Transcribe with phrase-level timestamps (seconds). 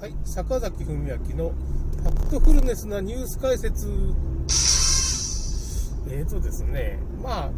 [0.00, 3.86] はい、坂崎文明のファクトフルネスなニュース解説。
[6.08, 7.50] えーとですね、まあ、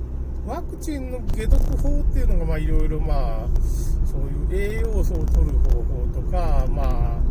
[0.45, 3.47] ワクチンの解毒法っていうのが、まあ、いろいろ、まあ、
[4.05, 4.23] そう
[4.57, 6.83] いう栄養素を取る方法とか、ま
[7.17, 7.23] あ、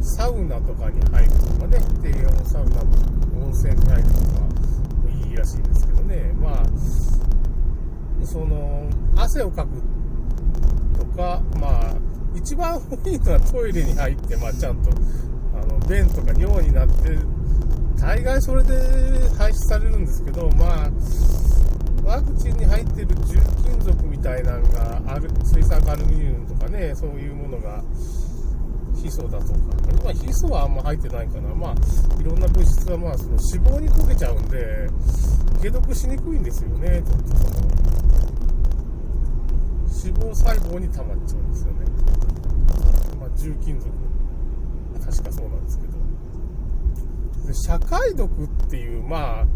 [0.00, 4.24] サウナとかに入るとかね、低温サウナの、温泉に入るとか、
[5.26, 6.64] いいらしいんですけどね、まあ、
[8.24, 9.82] その、汗をかく
[10.96, 14.90] とか、まあ、一番多いのはトイレに入って、まあ、ちゃんと、
[15.54, 17.16] あの、便とか尿になって、
[18.00, 18.74] 大概それで
[19.38, 20.90] 排出されるんですけど、まあ、
[22.04, 27.82] ワクチンに入ってる重金属みたいなのがある、水酸化アルミニウムとかね、そういうものが、
[28.94, 29.58] ヒ素だとか、
[30.04, 31.74] まあ、ヒ素はあんま入ってないかな、まあ、
[32.20, 34.88] いろんな物質は、まあ、その脂肪に溶けちゃうんで、
[35.62, 37.64] 解毒しにくいんですよね、ちょっとその、
[40.04, 41.84] 脂肪細胞に溜まっちゃうんですよね。
[43.44, 43.90] 重金属、
[45.04, 45.92] 確かそうなんですけど。
[47.46, 49.46] で社会毒っていう、まあ、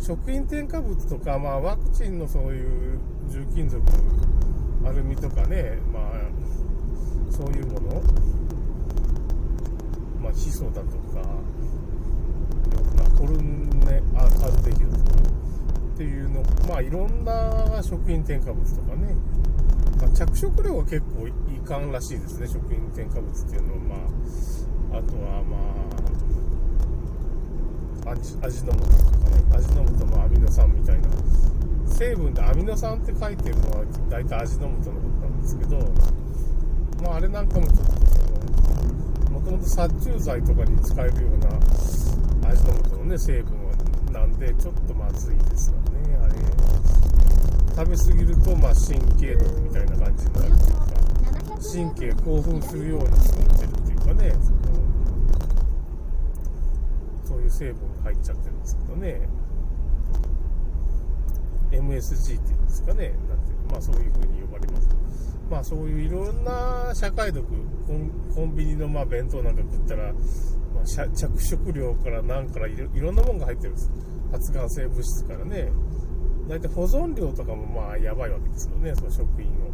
[0.00, 3.82] 食品添加物とか、まあ、ワクチンのそういう重金属、
[4.86, 6.02] アルミとかね、まあ、
[7.30, 8.02] そういうもの、
[10.22, 11.28] まあ、ヒ素だとか、
[12.96, 15.10] まあ、コルネアルデヒドとか
[15.94, 19.14] っていうの、まあ、いろんな食品添加物とかね、
[20.00, 21.32] まあ、着色料は結構い
[21.66, 23.78] かんらしいですね、食品添加物っていうのは、
[24.90, 25.56] まあ、あとはま
[28.10, 31.08] あ、味味の素とかね、味の素のアミノ酸みたいな、
[31.88, 35.78] 成分でアミノ酸って書いてるのは大体味の素のことなんですけど、
[37.02, 37.90] まあ、あれなんかもちょっとそ
[39.32, 41.48] の、もともと殺虫剤とかに使えるような
[42.50, 43.56] 味の素のね、成分
[44.12, 46.34] なんで、ちょっとまずいですよね、あれ。
[47.76, 50.96] 食べ過ぎると、まあ、神経毒みたいな感じになるというか、
[51.60, 54.56] 神経興奮するように作ってるっていうかね、その
[57.22, 59.28] そういう成分が入っちゃってるんですけどね、
[61.70, 64.88] MSG っていうんですかね、なんていうまあそういう風に呼ばれます。
[65.50, 70.14] まあそういういろんな社会毒、コンコンビニのまあ弁当なんか食ったら、
[70.74, 73.90] まあ、着色料から何からいろいろんなものが入ってるんです。
[74.32, 75.70] 発がん性物質からね。
[76.48, 79.66] 大体保存料とかもまあやばいわけですよね、その食品の。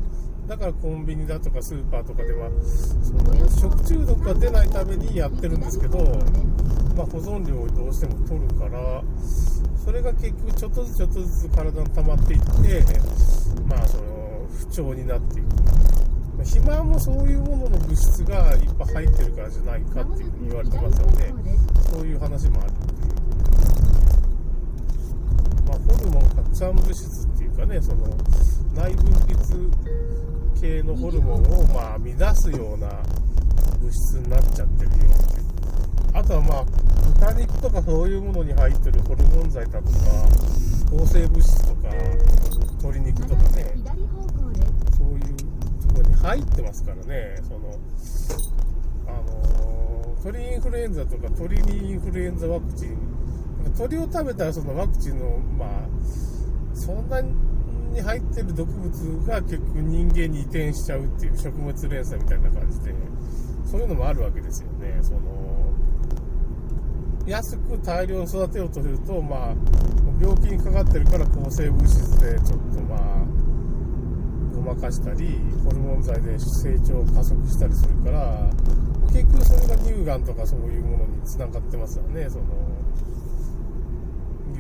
[0.49, 5.99] だからコンビニだとかスーパーとかでは、その食中毒が出ないためにやってるんですけど、
[6.97, 9.03] まあ、保存料をどうしても取るから、
[9.85, 12.47] それが結局ちょっとずつちょっとずつ体に溜まっていって、
[13.69, 15.47] まあその不調になっていく。
[16.37, 21.35] まあ肥満もそういうものの物質がいっぱい入ってるからじゃないかっていうふうに言われてますよね。
[21.91, 23.13] そういう話もあるっていう。
[25.69, 25.79] まあ、
[26.53, 28.07] ホルモン拡散物質っていうかね、その
[28.75, 29.71] 内分泌
[30.61, 32.89] 系のホルモンをまあ乱すような
[33.81, 35.47] 物質になっちゃってるよっていう。
[36.15, 36.65] あとはまあ、
[37.19, 39.97] 豚肉とかそういうものに入ってるホルモン剤だとか、
[40.91, 41.89] 抗生物質とか、
[42.83, 43.75] 鶏肉とかね、
[44.99, 45.37] そういう
[45.89, 47.79] とこに入ってますからね、その、
[49.09, 52.97] あの、鳥インフルエンザとか鳥インフルエンザワクチン、
[53.77, 55.69] 鳥を食べたらそのワクチンの、まあ、
[56.75, 62.95] そんなに入ってる毒物が結局人間に移転しちゃうっていう食物連鎖みたいな感じで、
[63.65, 64.99] そういうのもあるわけですよね。
[65.03, 65.21] その
[67.27, 69.55] 安く大量に育てようとすると、まあ、
[70.21, 73.25] 病気にかかってるから抗生物質でちょっとまあ、
[74.55, 78.51] ごまかしたり、ホルモン剤で成長を加速したりするから、
[79.13, 82.29] 結局それが乳がんとかそういうものにつながってますよね。
[82.29, 82.45] その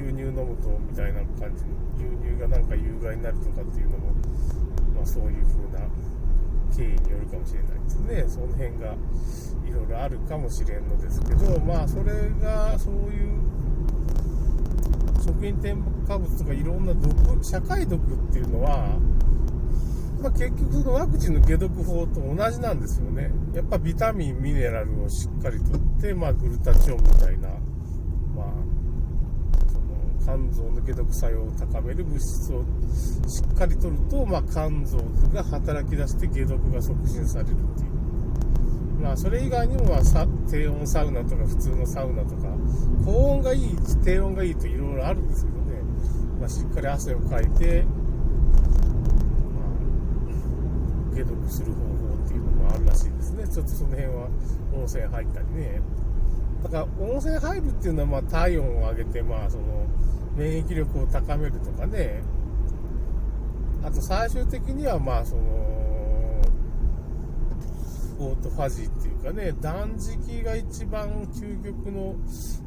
[0.02, 1.64] 牛乳飲むとみたいな感じ
[1.96, 4.12] 牛乳がなんか有害になるとかっていうのも、
[4.96, 5.88] まあ、そういう風な
[6.74, 8.24] 経緯によるかもしれないですね。
[8.28, 8.94] その辺が
[9.68, 13.41] いろいろあるかもしれんのですけど、まあそれがそういう
[15.24, 18.98] 食品添加物とかいろんな毒、社会毒っていうのは、
[20.20, 23.30] まあ、結局そのワクチンの解毒法と同じなんですよね。
[23.54, 27.50] やっぱビタミン、ミネラルをしっかりとって、まあグルタチオンみたいな、
[30.24, 32.65] 肝臓の解毒作用を高める物質を
[33.28, 34.98] しっかりとると、まあ肝臓
[35.33, 37.92] が働き出して解毒が促進されるっていう。
[39.03, 42.48] まあそれ以外にも、まあ、さ低温サウナとか普通のサウナとか、
[43.04, 45.83] 高温がいい、低温がいいといろいろあるんですけどね。
[46.39, 47.84] まあしっかり汗をかいて、
[51.10, 53.48] ま解毒する方法っていうのもあるらしいですね。
[53.48, 54.28] ちょっとその辺は
[54.72, 55.83] 温泉入ったりね。
[56.62, 59.86] だから温泉入るっていうのはまあ体温を上げて、まあその
[60.36, 62.22] 免疫力を高めるとかね。
[63.84, 65.42] あと最終的にはまあその、
[68.20, 72.14] オートファジーっていうかね、断食が一番究極の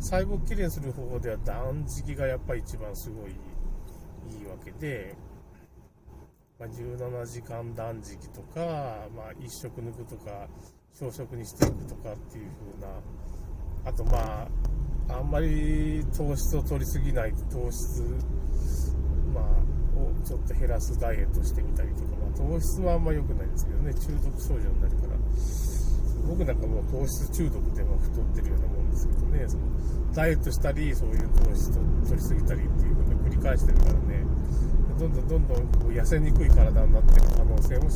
[0.01, 5.15] 細胞きれいにする方法では断食がやっぱり一番すごいいいわけで、
[6.59, 10.47] まあ、17時間断食とか、まあ、1食抜くとか、
[10.93, 12.93] 小食にしていくとかっていう風な、
[13.85, 14.47] あとま
[15.09, 18.01] あ、あんまり糖質を取りすぎない糖質、
[19.33, 19.43] まあ、
[19.99, 25.15] をちょっと減らすダイエットしてみたりとか、まあ、糖質もあんま良くないですけどね、中毒症状になるから、
[26.27, 29.63] 僕なんかもう糖質中毒でも太ってるようなもんですけどね、その
[30.13, 31.73] ダイエットしたり、そういう糖質を
[32.09, 34.25] 取りすぎたりっていうことを繰り返してるからね、
[34.97, 37.89] どんどんどんどんこう痩せにくい体になってる可能性も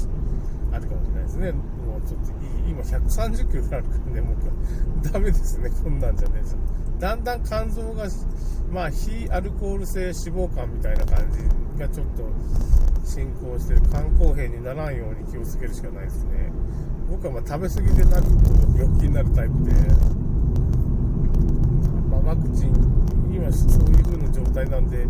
[0.72, 1.52] あるかもしれないですね。
[1.52, 6.42] もうちょっといい、今130キロあるからね、もうダメですね、こんなんじゃね
[7.00, 8.08] だんだん肝臓が、
[8.72, 11.40] まあ、非アルコール性脂肪肝みたいな感じ
[11.80, 12.24] がちょっと
[13.06, 16.52] 進行してる肝硬変にならんように気をつけるしかないですね。
[17.10, 18.30] 僕はまあ食べ過ぎでなると
[18.78, 19.72] 病気になるタイプで、
[22.12, 22.74] まあ、ワクチン、
[23.34, 25.08] 今そういう風な状態なんで、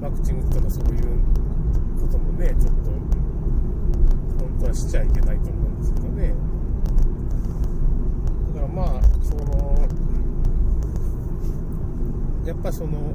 [0.00, 1.02] ワクチン打ったらそういう
[2.00, 2.81] こともね、ちょっと、
[4.64, 6.34] はしちゃいけないと思うんですけどね。
[8.54, 9.88] だからまあ、その、
[12.46, 13.14] やっぱその、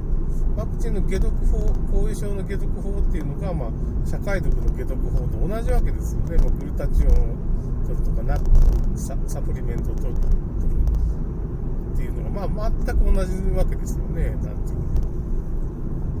[0.56, 1.58] ワクチンの解毒法、
[1.92, 3.70] 後遺症の解毒法っていうのが、まあ、
[4.06, 6.36] 社会毒の解毒法と同じわけですよね。
[6.36, 7.14] まあ、グルタチオンを
[7.86, 8.36] 取るとかな
[8.96, 10.16] サ、サプリメントを取る
[11.94, 14.30] っていうのが、まあ、全く同じわけですよね。
[14.30, 14.88] なんていう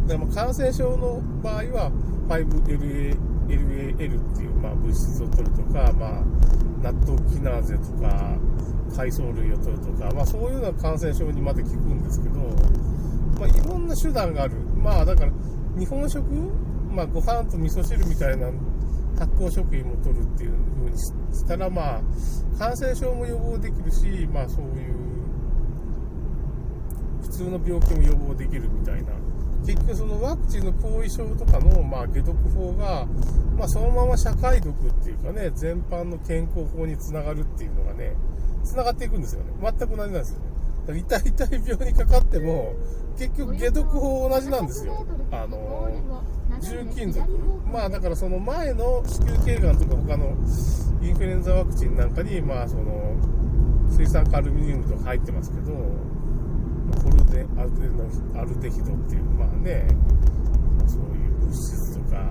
[0.08, 1.92] でも感染症の場合は
[2.28, 3.14] 5LA
[3.48, 6.24] LAL っていう、まあ、物質を取るとか、まあ、
[6.82, 8.36] 納豆キナーゼとか
[8.94, 12.40] 海藻類を取るとか、まあ、そういうような感染症にまで効くんですけど、
[13.38, 14.54] まあ、いろんな手段がある。
[14.76, 15.32] まあ、だから、
[15.78, 16.24] 日本食、
[16.90, 18.50] まあ、ご飯と味噌汁みたいな
[19.18, 22.02] 発酵食品も取るっていう風にしたら、まあ、
[22.58, 24.94] 感染症も予防できるし、まあ、そういう、
[27.22, 29.12] 普通の病気も予防できるみたいな。
[29.66, 33.06] 結局そのワクチンの後遺症とかの、まあ、解毒法が、
[33.56, 38.14] まあ、そのまま社会毒っていうかね、全般の健康法につながるっていうのがね、
[38.64, 39.52] つながっていくんですよね。
[39.60, 40.46] 全く同じなんですよね。
[40.86, 42.74] だから痛い痛い病にかかっても、
[43.18, 45.06] 結局解毒法同じなんですよ。
[45.32, 45.88] あの、
[46.60, 47.26] 重金属。
[47.72, 50.36] まあだからその前の子宮頸がんとか他の
[51.02, 53.16] インフルエンザワクチンなんかに、まあその、
[53.90, 55.72] 水酸化アルミニウムとか入ってますけど、
[56.96, 59.86] コルデアルデヒドっていう、まあね、
[60.86, 62.22] そういう物質とか、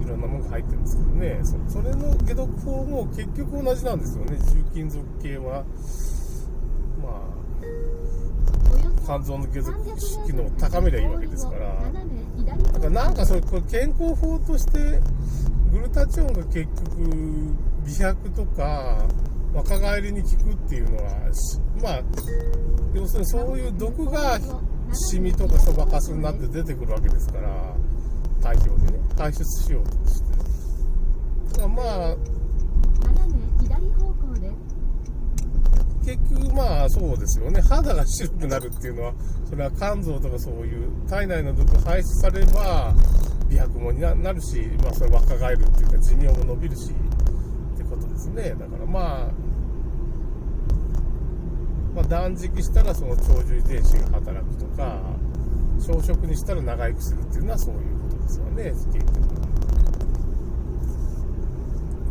[0.00, 5.64] いろんなものが入ってるんですけどね、そそれの解毒法も結局同じなんですよね、重金属系は。
[7.02, 7.32] まあ、
[9.04, 9.72] 肝臓の解毒
[10.26, 11.74] 機能を高めりゃいいわけですから、
[12.72, 15.00] だからなんかそれ、これ健康法として、
[15.72, 16.66] グルタチオンが結局、
[17.84, 19.04] 美白とか、
[19.54, 21.02] 若返りに効くっていうのは、
[21.80, 22.02] まあ、
[22.94, 24.38] 要するにそういう毒が
[24.92, 27.74] シミとかそばかすになって出てくるわけですから、
[28.42, 30.32] 体表でね、排出しようとして。
[31.52, 32.16] だからまあ、
[36.04, 39.14] 結局まあそうですよね、肌が白くなるっていうのは、
[39.48, 42.92] それは肝臓とかそういう体内の毒が排出されれば、
[43.48, 48.50] 美白もになるし、まあそれ若返るっていうか寿命も伸びるし、ってことですね。
[48.58, 49.30] だからまあ、
[51.94, 55.00] まあ、断食したらその長寿遺伝子が働くとか、
[55.80, 57.80] 小食にしたら長生きするっていうのはそういう
[58.10, 59.02] ことですよね、結局。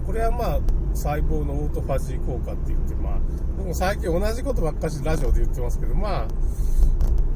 [0.05, 0.59] これはまあ、
[0.93, 3.19] 細胞のオートファジー効果って言って、まあ、
[3.57, 6.27] 僕も最近同じことばっかしラジオで言ってますけど、まあ、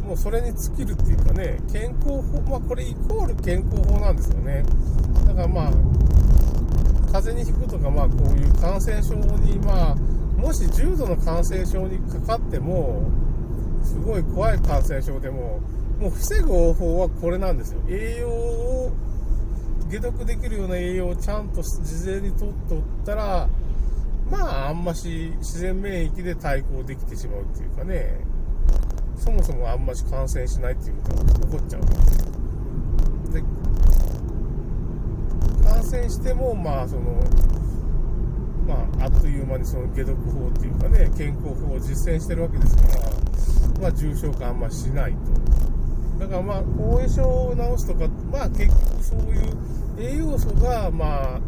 [0.06, 4.64] もうそれに尽きるっていうかね、健康法、まあこれイコール健康法なんですよね。
[5.26, 5.72] だからまあ、
[7.12, 9.96] 風邪にひくとか、まあこういう感染症に、まあ、
[10.38, 13.04] もし重度の感染症にかかっても、
[13.84, 15.60] すごい怖い感染症でも、
[16.00, 17.80] もう防ぐ方法はこれなんですよ。
[17.88, 18.92] 栄養を、
[19.90, 23.48] 解毒できるような栄養をちゃんと事前にとっておったら、
[24.30, 28.20] まあ、あんまし自然免疫で対抗できてしまうっていうかね、
[29.18, 32.26] そもそもあんまし感染しないっていうことが起こっちゃうんですよ。
[33.32, 33.44] で、
[35.70, 37.24] 感染しても、まあ、その、
[38.68, 45.18] まあ、あっという間にその解毒法っていうかね、健康法を実践してるわけですから、まあ、重症化あんましないと。
[46.20, 49.58] だからまあ、後遺症を治すとか、まあ結局そういう
[50.00, 51.40] 栄養素が、まあ、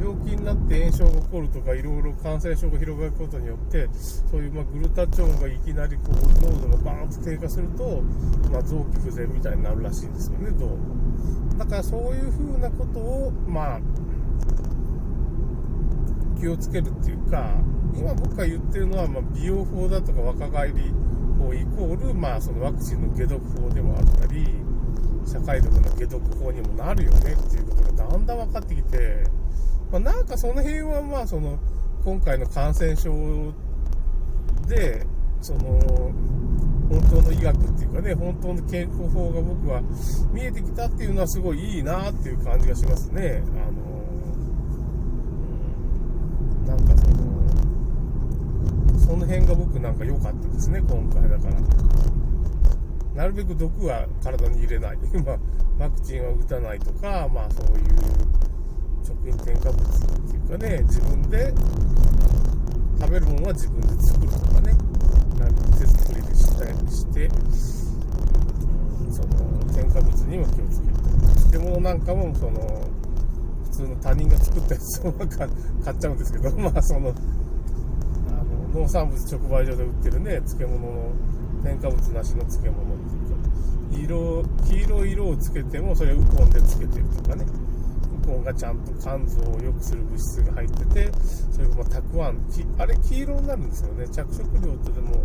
[0.00, 3.88] 病気になって炎症が起こるとか、いろいろ感染症が広がることによって、
[4.30, 8.02] そういうまグルタチオンがいきなりこう濃度がバーンと低下すると、
[8.50, 10.78] まあ、臓器不全みたいになるらしいんですよね、どうも。
[11.58, 13.80] だからそういうふうなことを、まあ、
[16.40, 17.54] 気をつけるっていうか、
[17.96, 20.92] 今僕が言ってるのは、ま美容法だとか若返り
[21.38, 24.46] 法イコール、まあ、そのワクチンの解毒法でもあったり、
[25.26, 29.24] 社会毒の解毒法にもなるよねっていうことがだんだん分かってきて、
[29.90, 31.58] まあ、なんかその辺はまあその
[32.04, 33.52] 今回の感染症
[34.68, 35.06] で
[35.40, 35.60] その
[36.90, 39.80] 本当の医学っていうかね本当の健康法が僕は
[40.32, 43.42] 見えてきたっていうのはすごいいいなっていう感じがしますね。
[43.56, 43.70] あ
[46.70, 47.14] のなんかその
[49.04, 51.54] その辺が僕なんか良かったですね今回だから。
[53.14, 54.98] なるべく毒は体に入れない。
[55.24, 55.38] まあ、
[55.78, 57.84] ワクチンは打たないとか、まあそういう
[59.04, 59.80] 食品添加物っ
[60.30, 61.54] ていうかね、自分で
[62.98, 64.74] 食べるものは自分で作るとかね、
[65.38, 67.30] なんか手作りでしたりして、
[69.10, 70.94] その添加物にも気をつける。
[71.52, 72.80] 漬物なんかもその
[73.64, 75.12] 普通の他人が作ったやつを
[75.84, 77.12] 買っちゃうんですけど、まあそ、の
[78.74, 81.12] 農産物直売所で売ってるね、漬物の
[81.62, 82.98] 添加物なしの漬物っ
[83.94, 87.46] ていうか、色、黄色い色をつけても、それウコンでつけてるとかね。
[88.24, 91.12] ウコンがちゃんと肝臓を良くする物質が入ってて、
[91.52, 92.38] それがまたくあん、
[92.78, 94.08] あれ黄色になるんですよね。
[94.08, 95.22] 着色料とでも、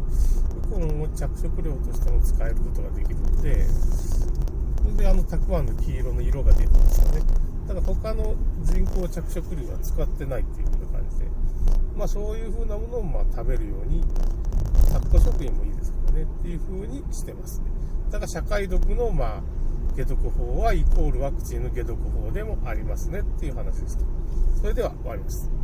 [0.66, 7.22] ウコンを着色料としても使えることができるので、それであのたくあんの黄色の色が出るんですよね
[7.68, 7.74] た。
[7.74, 11.26] だ他の人工着色料は使ってないっていう風な感じで、
[12.00, 14.02] まあそういう風なものをま食べるように、
[14.90, 17.66] タット食品もいいですからねっていう風にしてますね。
[18.10, 19.42] だから社会毒の、まあ、
[19.98, 24.04] 解毒法はイコールワクチンの解毒法でもありますねっていう話でした。
[24.62, 25.52] それでは終わります。